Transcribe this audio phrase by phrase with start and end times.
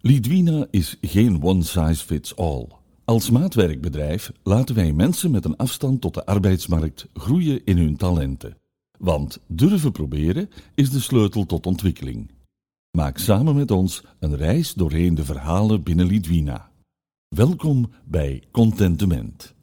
[0.00, 2.66] Lidwina is geen one size fits all.
[3.04, 8.56] Als maatwerkbedrijf laten wij mensen met een afstand tot de arbeidsmarkt groeien in hun talenten.
[8.98, 12.30] Want durven proberen is de sleutel tot ontwikkeling.
[12.90, 16.70] Maak samen met ons een reis doorheen de verhalen binnen Lidwina.
[17.28, 19.54] Welkom bij Contentement.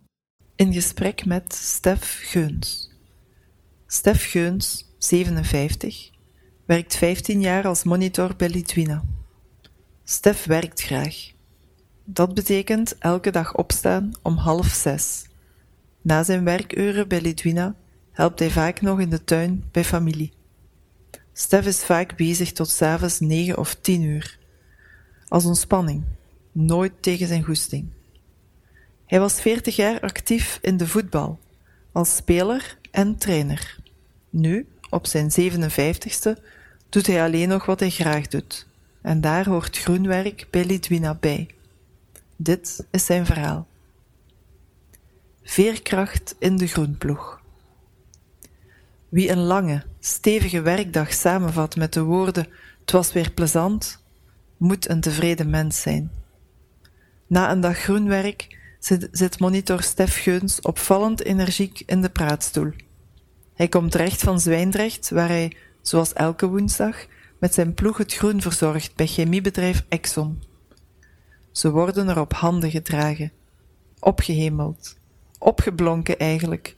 [0.56, 2.92] In gesprek met Stef Geuns.
[3.88, 6.10] Stef Geuns, 57,
[6.66, 9.04] werkt 15 jaar als monitor bij Lidwina.
[10.08, 11.32] Stef werkt graag.
[12.04, 15.25] Dat betekent elke dag opstaan om half zes.
[16.02, 17.75] Na zijn werkuren bij Lidwina
[18.12, 20.34] helpt hij vaak nog in de tuin bij familie.
[21.34, 24.39] Stef is vaak bezig tot s'avonds negen of tien uur.
[25.28, 26.04] Als ontspanning,
[26.51, 27.87] nooit tegen zijn goesting.
[29.06, 31.40] Hij was veertig jaar actief in de voetbal,
[31.92, 33.78] als speler en trainer.
[34.30, 36.42] Nu, op zijn 57ste,
[36.90, 38.67] doet hij alleen nog wat hij graag doet.
[39.05, 41.47] En daar hoort groenwerk bij Lidwina bij.
[42.36, 43.67] Dit is zijn verhaal.
[45.44, 47.42] Veerkracht in de groenploeg.
[49.09, 52.47] Wie een lange, stevige werkdag samenvat met de woorden:
[52.80, 54.03] Het was weer plezant,
[54.58, 56.12] moet een tevreden mens zijn.
[57.28, 58.58] Na een dag groenwerk
[59.12, 62.72] zit monitor Stef Geuns opvallend energiek in de praatstoel.
[63.53, 67.06] Hij komt recht van Zwijndrecht, waar hij, zoals elke woensdag,
[67.39, 70.44] met zijn ploeg het groen verzorgt bij chemiebedrijf Exxon.
[71.52, 73.31] Ze worden er op handen gedragen,
[74.00, 74.97] opgehemeld,
[75.39, 76.75] opgeblonken eigenlijk,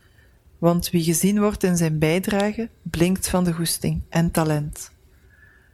[0.58, 4.92] want wie gezien wordt in zijn bijdrage, blinkt van de goesting en talent.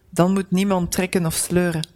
[0.09, 1.87] Dan moet niemand trekken of sleuren,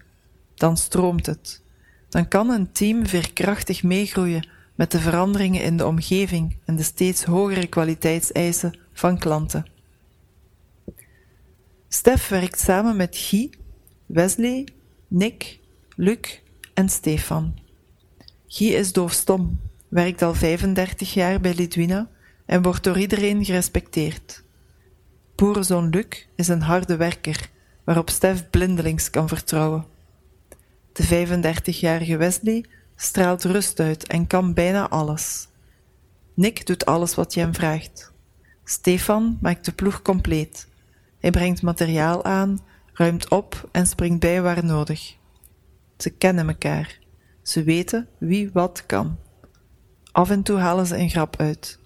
[0.55, 1.61] dan stroomt het.
[2.09, 7.23] Dan kan een team veerkrachtig meegroeien met de veranderingen in de omgeving en de steeds
[7.23, 9.65] hogere kwaliteitseisen van klanten.
[11.89, 13.49] Stef werkt samen met Guy,
[14.05, 14.67] Wesley,
[15.07, 15.59] Nick,
[15.95, 16.39] Luc
[16.73, 17.59] en Stefan.
[18.47, 22.09] Guy is doofstom, werkt al 35 jaar bij Lidwina
[22.45, 24.43] en wordt door iedereen gerespecteerd.
[25.35, 27.49] Boerenzoon Luc is een harde werker,
[27.83, 29.85] waarop Stef blindelings kan vertrouwen.
[30.93, 32.65] De 35-jarige Wesley
[32.95, 35.47] straalt rust uit en kan bijna alles.
[36.33, 38.11] Nick doet alles wat je hem vraagt.
[38.63, 40.67] Stefan maakt de ploeg compleet.
[41.19, 42.59] Hij brengt materiaal aan,
[42.93, 45.15] ruimt op en springt bij waar nodig.
[45.97, 46.99] Ze kennen elkaar.
[47.41, 49.17] Ze weten wie wat kan.
[50.11, 51.79] Af en toe halen ze een grap uit.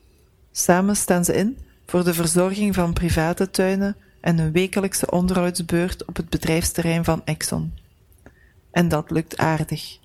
[0.52, 6.16] Samen staan ze in voor de verzorging van private tuinen en een wekelijkse onderhoudsbeurt op
[6.16, 7.74] het bedrijfsterrein van Exxon.
[8.72, 10.00] En dat lukt aardig.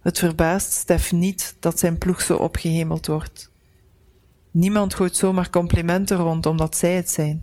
[0.00, 3.50] Het verbaast Stef niet dat zijn ploeg zo opgehemeld wordt.
[4.50, 7.42] Niemand gooit zomaar complimenten rond omdat zij het zijn.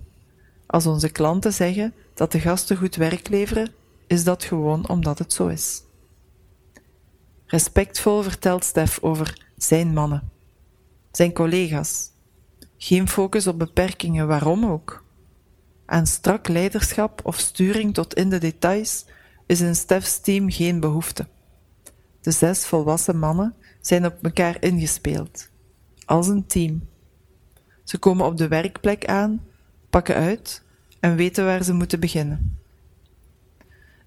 [0.67, 3.73] Als onze klanten zeggen dat de gasten goed werk leveren,
[4.07, 5.83] is dat gewoon omdat het zo is.
[7.45, 10.31] Respectvol vertelt Stef over zijn mannen,
[11.11, 12.13] zijn collega's.
[12.77, 15.03] Geen focus op beperkingen, waarom ook.
[15.85, 19.05] Aan strak leiderschap of sturing tot in de details
[19.45, 21.27] is in Stef's team geen behoefte.
[22.21, 25.49] De zes volwassen mannen zijn op elkaar ingespeeld,
[26.05, 26.87] als een team.
[27.83, 29.45] Ze komen op de werkplek aan,
[29.89, 30.63] pakken uit
[30.99, 32.59] en weten waar ze moeten beginnen.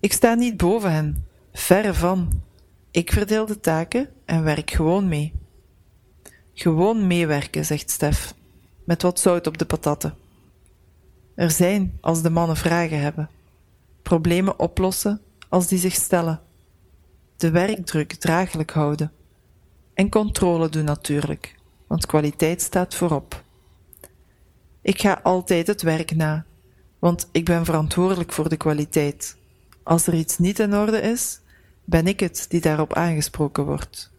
[0.00, 2.42] Ik sta niet boven hen, verre van.
[2.90, 5.32] Ik verdeel de taken en werk gewoon mee.
[6.54, 8.34] Gewoon meewerken, zegt Stef,
[8.84, 10.14] met wat zout op de patatten.
[11.34, 13.30] Er zijn als de mannen vragen hebben.
[14.02, 16.40] Problemen oplossen als die zich stellen.
[17.36, 19.12] De werkdruk draaglijk houden.
[19.94, 21.54] En controle doen natuurlijk,
[21.86, 23.42] want kwaliteit staat voorop.
[24.88, 26.44] Ik ga altijd het werk na,
[26.98, 29.36] want ik ben verantwoordelijk voor de kwaliteit.
[29.82, 31.40] Als er iets niet in orde is,
[31.84, 34.10] ben ik het die daarop aangesproken wordt.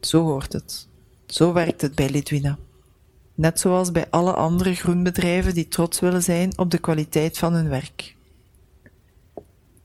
[0.00, 0.88] Zo hoort het.
[1.26, 2.58] Zo werkt het bij Lidwina.
[3.34, 7.68] Net zoals bij alle andere groenbedrijven die trots willen zijn op de kwaliteit van hun
[7.68, 8.16] werk.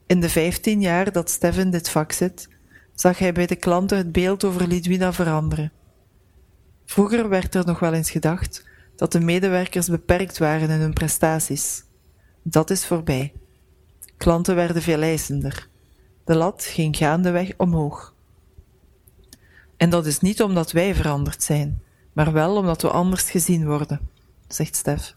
[0.06, 2.50] In de vijftien jaar dat Stef in dit vak zit,
[2.94, 5.72] zag hij bij de klanten het beeld over Lidwina veranderen.
[6.86, 8.70] Vroeger werd er nog wel eens gedacht
[9.02, 11.84] dat de medewerkers beperkt waren in hun prestaties.
[12.42, 13.34] Dat is voorbij.
[14.18, 15.68] Klanten werden veel eisender.
[16.26, 18.14] De lat ging gaandeweg omhoog.
[19.78, 21.82] En dat is niet omdat wij veranderd zijn,
[22.14, 24.10] maar wel omdat we anders gezien worden,
[24.48, 25.14] zegt Stef.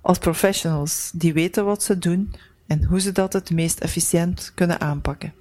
[0.00, 2.34] Als professionals die weten wat ze doen
[2.66, 5.34] en hoe ze dat het meest efficiënt kunnen aanpakken.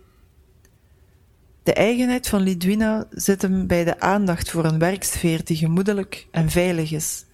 [1.63, 6.49] De eigenheid van Lidwina zit hem bij de aandacht voor een werksfeer die gemoedelijk en
[6.49, 7.25] veilig is,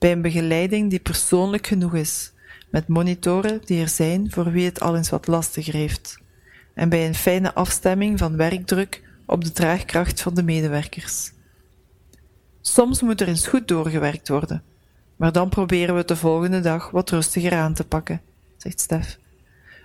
[0.00, 2.32] bij een begeleiding die persoonlijk genoeg is,
[2.70, 6.18] met monitoren die er zijn voor wie het al eens wat lastiger heeft,
[6.74, 11.32] en bij een fijne afstemming van werkdruk op de draagkracht van de medewerkers.
[12.60, 14.62] Soms moet er eens goed doorgewerkt worden,
[15.16, 18.20] maar dan proberen we het de volgende dag wat rustiger aan te pakken,
[18.56, 19.18] zegt Stef.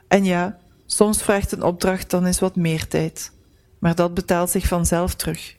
[0.08, 3.32] En ja, soms vraagt een opdracht dan eens wat meer tijd,
[3.80, 5.56] maar dat betaalt zich vanzelf terug.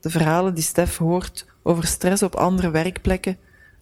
[0.00, 3.38] De verhalen die Stef hoort over stress op andere werkplekken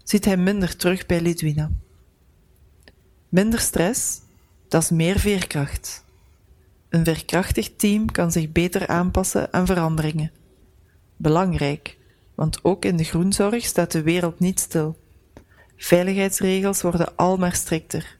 [0.08, 1.70] ziet hij minder terug bij Lidwina.
[3.29, 4.20] Minder stress,
[4.69, 6.05] dat is meer veerkracht.
[6.88, 10.31] Een veerkrachtig team kan zich beter aanpassen aan veranderingen.
[11.17, 11.97] Belangrijk,
[12.35, 14.97] want ook in de groenzorg staat de wereld niet stil.
[15.76, 18.19] Veiligheidsregels worden al maar strikter.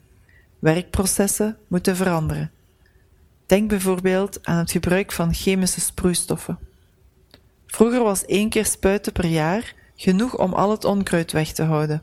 [0.59, 2.51] Werkprocessen moeten veranderen.
[3.47, 6.59] Denk bijvoorbeeld aan het gebruik van chemische sproeistoffen.
[7.67, 12.03] Vroeger was één keer spuiten per jaar genoeg om al het onkruid weg te houden.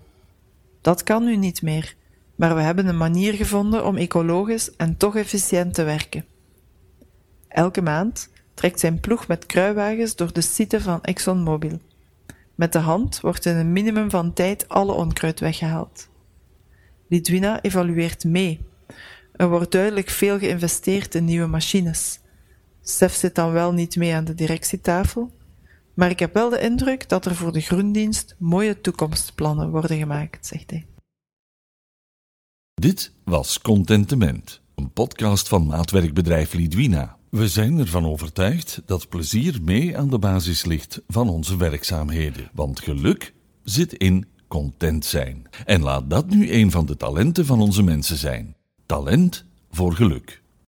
[0.82, 1.96] Dat kan nu niet meer,
[2.36, 6.26] maar we hebben een manier gevonden om ecologisch en toch efficiënt te werken.
[7.48, 11.80] Elke maand trekt zijn ploeg met kruiwagens door de site van ExxonMobil.
[12.56, 16.10] Met de hand wordt in een minimum van tijd alle onkruid weggehaald.
[17.08, 18.60] Lidwina evalueert mee.
[19.36, 22.20] Er wordt duidelijk veel geïnvesteerd in nieuwe machines.
[22.82, 25.32] Stef zit dan wel niet mee aan de directietafel,
[25.94, 30.46] maar ik heb wel de indruk dat er voor de groendienst mooie toekomstplannen worden gemaakt,
[30.46, 30.86] zegt hij.
[32.74, 37.18] Dit was Contentement, een podcast van maatwerkbedrijf Lidwina.
[37.30, 42.50] We zijn ervan overtuigd dat plezier mee aan de basis ligt van onze werkzaamheden.
[42.54, 45.50] Want geluk zit in content zijn.
[45.66, 48.56] En laat dat nu een van de talenten van onze mensen zijn.
[48.86, 50.43] Talent voor geluk.